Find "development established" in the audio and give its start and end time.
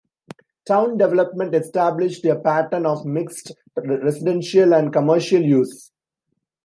0.97-2.25